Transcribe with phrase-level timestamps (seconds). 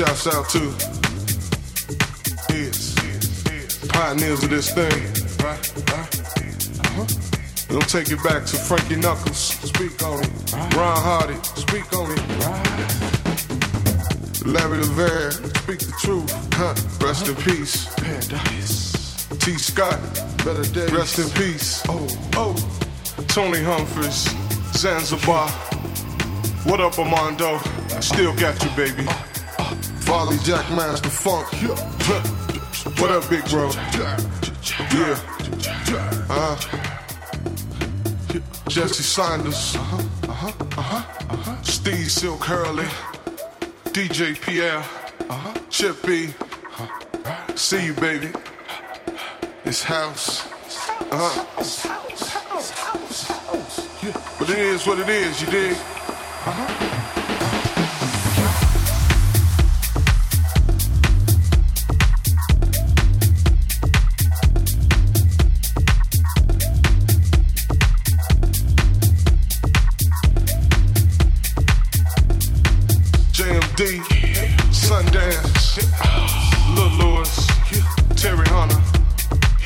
[0.00, 0.58] shouts out to
[2.54, 2.94] is
[3.88, 4.92] pioneers of this thing.
[5.44, 7.06] Uh-huh.
[7.68, 9.36] We'll take it back to Frankie Knuckles.
[9.36, 10.52] Speak on it.
[10.74, 11.36] Ron Hardy.
[11.42, 13.09] Speak on it.
[14.44, 15.32] Larry Levan.
[15.62, 16.54] Speak the truth.
[16.54, 16.74] Huh.
[17.06, 17.86] Rest in peace.
[17.94, 19.26] Paradise.
[19.38, 20.00] Tee Scott.
[20.44, 20.92] Better days.
[20.92, 21.82] Rest in peace.
[21.88, 22.06] Oh,
[22.36, 22.80] oh.
[23.28, 24.28] Tony Humphries,
[24.72, 25.48] Zanzibar.
[26.64, 27.58] What up, Armando?
[28.00, 29.04] Still got you, baby.
[30.00, 31.46] Farley Jackmaster Funk.
[32.98, 33.70] What up, big bro?
[33.94, 34.18] Yeah.
[36.28, 36.56] Uh,
[38.68, 39.76] Jesse Saunders.
[39.76, 39.96] Uh-huh,
[40.28, 41.62] uh-huh, uh-huh, uh-huh.
[41.62, 42.86] Steve Silk Hurley.
[43.92, 44.78] DJ Pierre.
[45.28, 45.52] Uh-huh.
[45.68, 46.32] Chip B.
[47.56, 48.30] See you, baby.
[49.64, 50.46] This house.
[51.10, 51.44] Uh-huh.
[51.56, 54.12] House, house, house, yeah.
[54.38, 55.72] But it is what it is, you dig?
[55.72, 56.89] Uh-huh.
[73.80, 73.96] D,
[74.68, 75.80] Sundance,
[76.76, 77.46] Lil Louis,
[78.14, 78.76] Terry Hunter,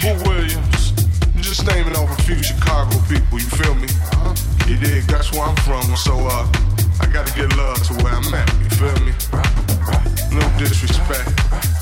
[0.00, 0.92] Boo Williams.
[1.40, 3.88] Just naming off a few Chicago people, you feel me?
[4.68, 5.03] You dig?
[5.09, 6.46] That's where I'm from, so uh,
[7.00, 9.12] I gotta get love to where I'm at, you feel me?
[10.31, 11.74] No disrespect.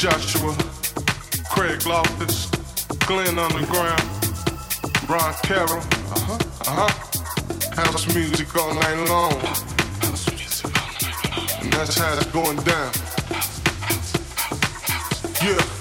[0.00, 0.56] Joshua,
[1.50, 2.48] Craig Loftis,
[3.06, 4.00] Glenn Underground,
[5.10, 7.82] Ron Carroll, uh-huh, uh-huh.
[7.82, 9.34] House music all night long.
[11.60, 12.92] And that's how it's going down.
[15.44, 15.79] Yeah.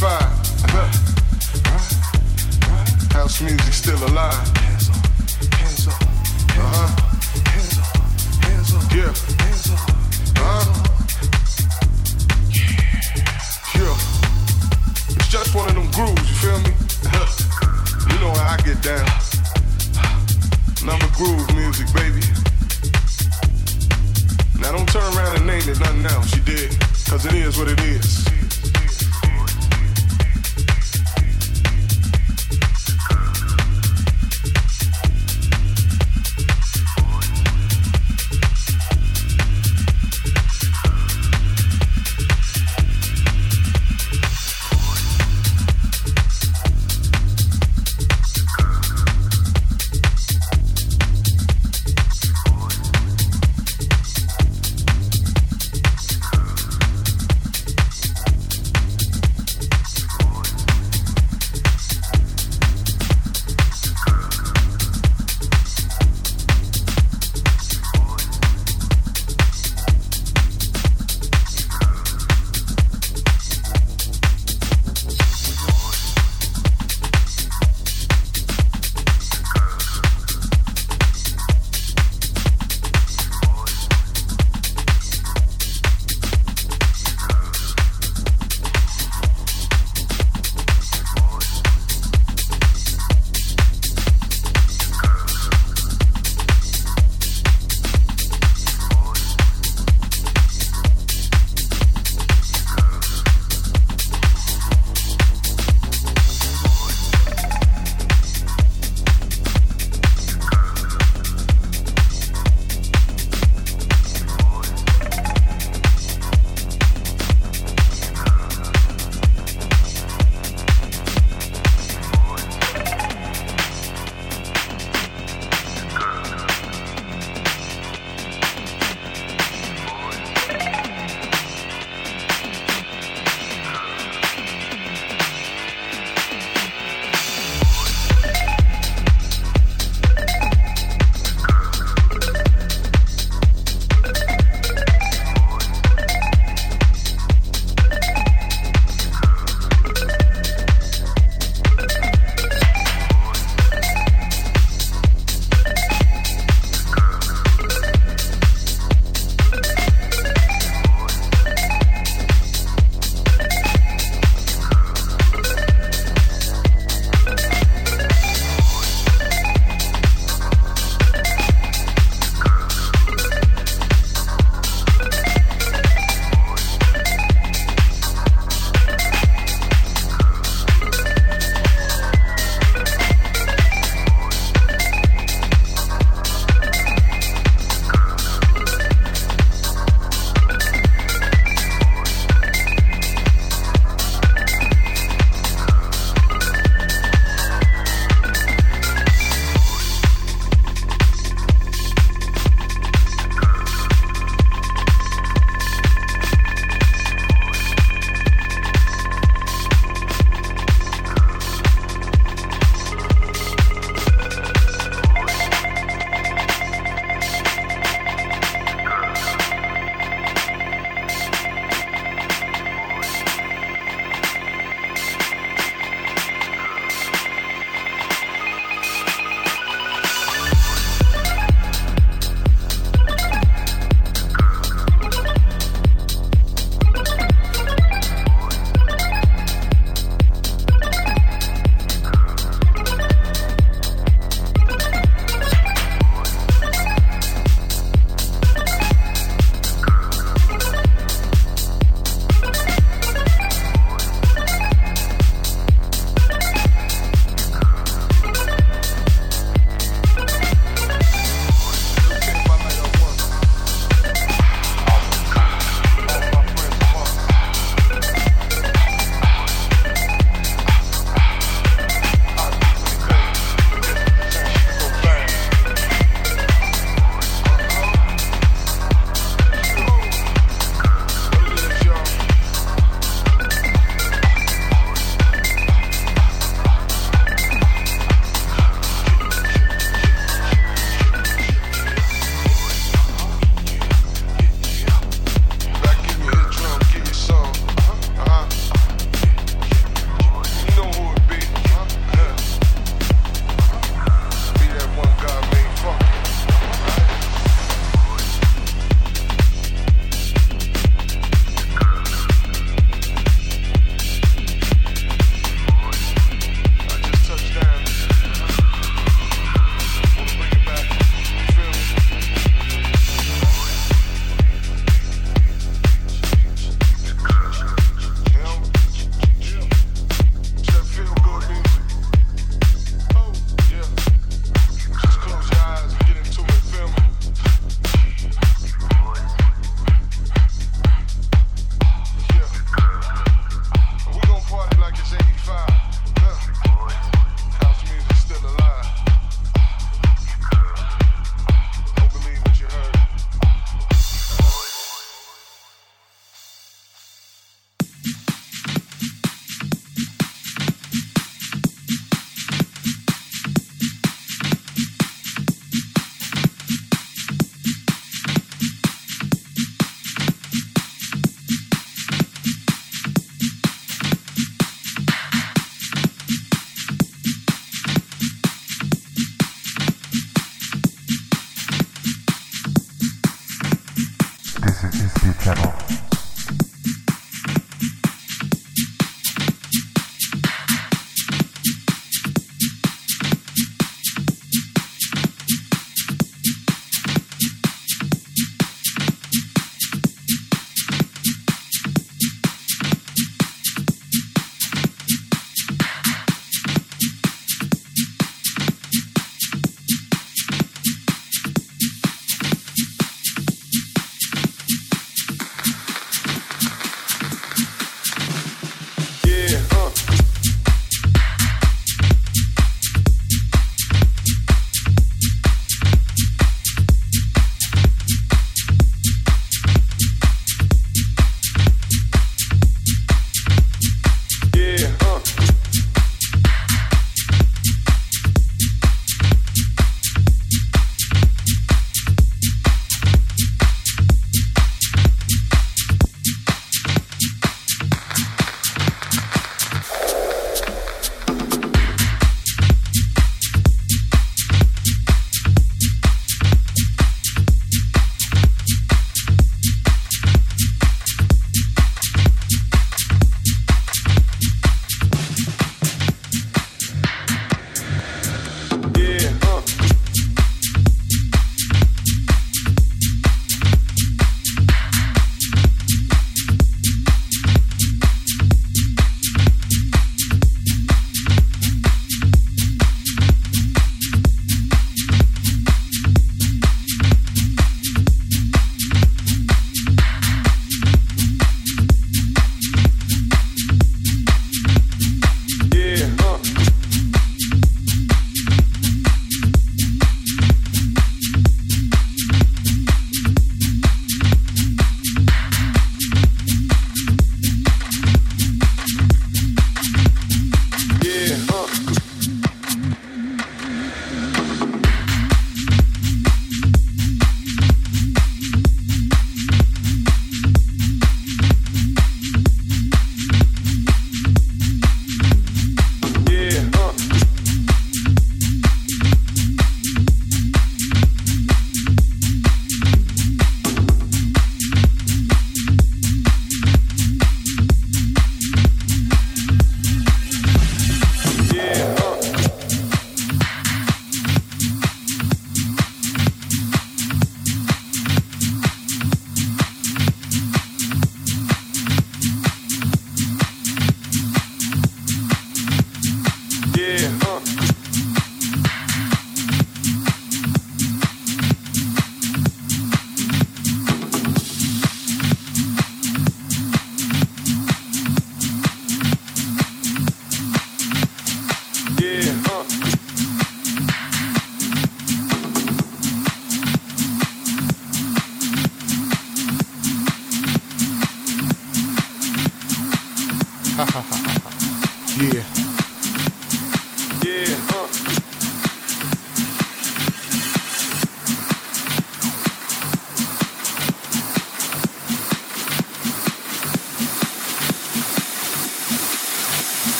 [0.00, 0.29] fine.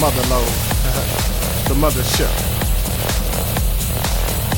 [0.00, 0.46] Mother load,
[1.66, 2.30] the mothership.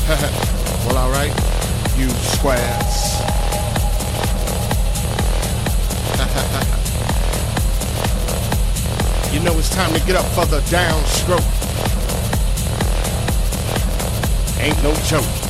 [0.85, 1.33] well, all right,
[1.97, 2.61] you squares.
[9.33, 11.41] you know it's time to get up for the downstroke.
[14.59, 15.40] Ain't no joke.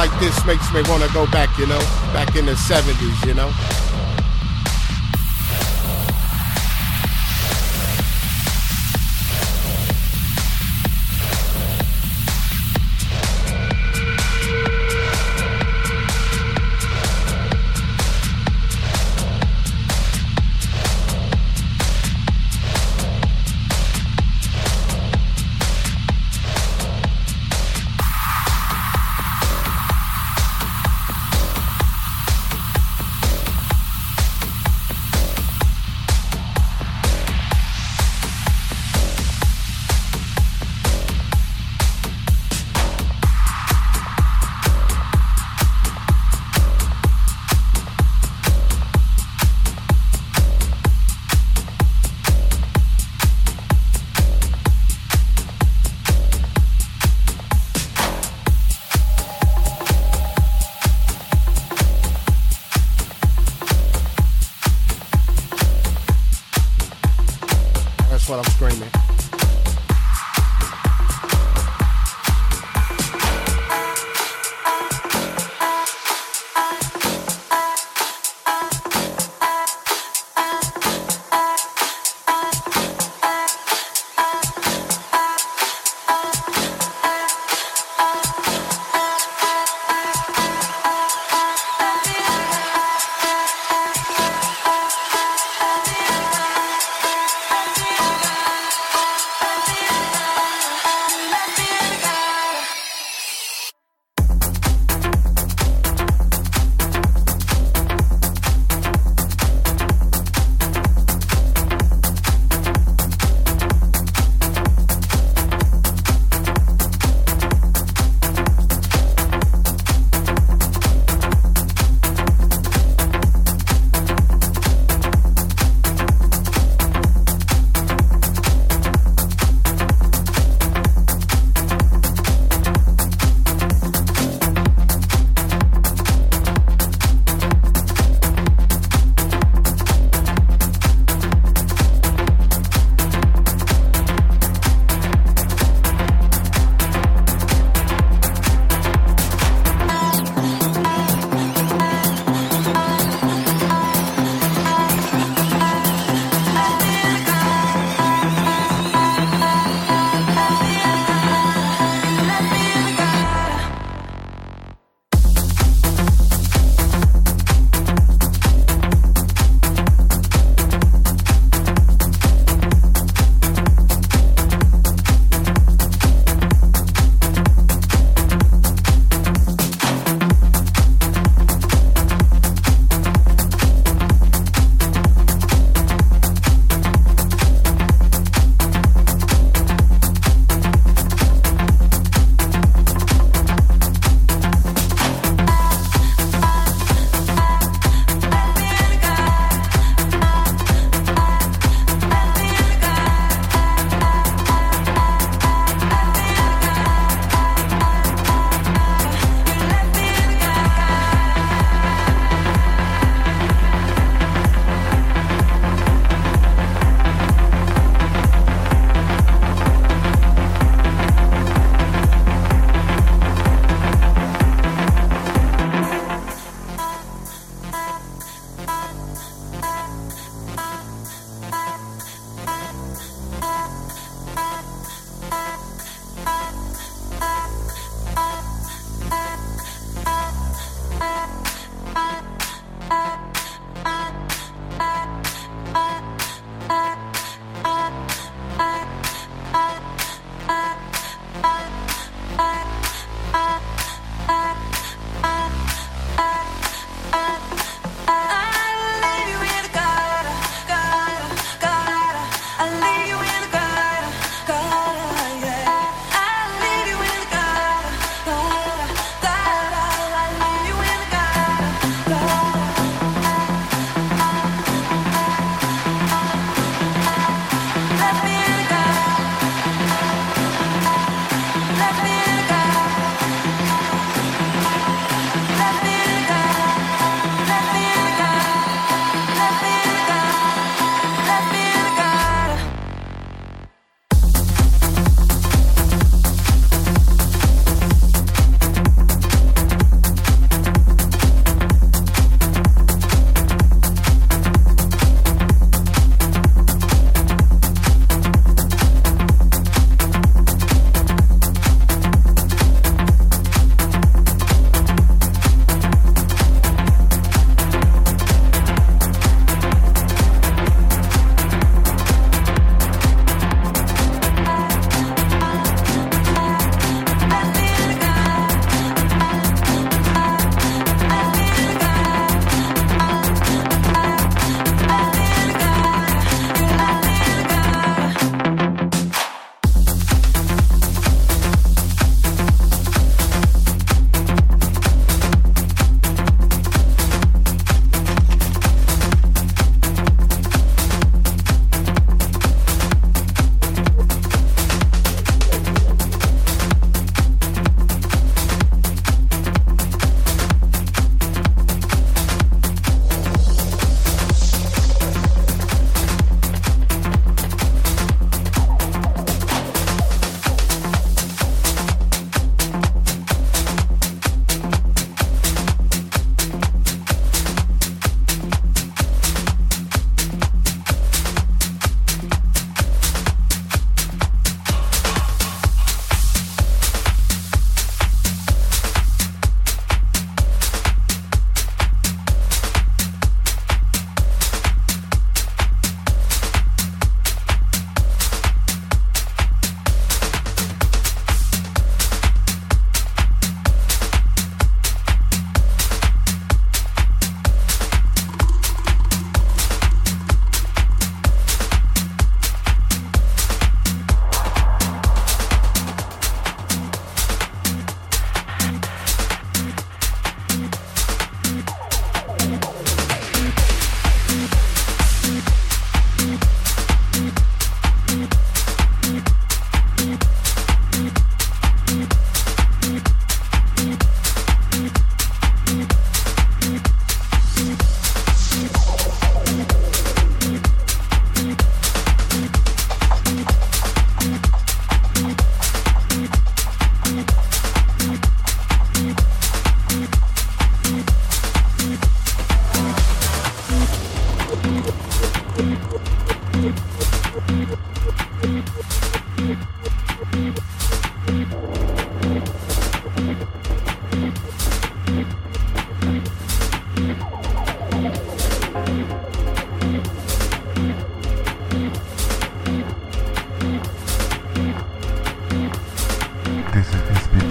[0.00, 1.78] Like this makes me want to go back, you know,
[2.14, 3.79] back in the 70s, you know.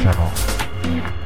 [0.10, 1.19] だろう